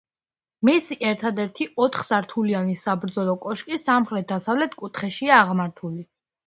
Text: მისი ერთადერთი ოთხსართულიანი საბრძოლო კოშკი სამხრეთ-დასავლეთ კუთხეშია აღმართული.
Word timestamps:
მისი 0.69 0.97
ერთადერთი 1.09 1.67
ოთხსართულიანი 1.85 2.75
საბრძოლო 2.87 3.39
კოშკი 3.47 3.83
სამხრეთ-დასავლეთ 3.87 4.79
კუთხეშია 4.85 5.43
აღმართული. 5.47 6.09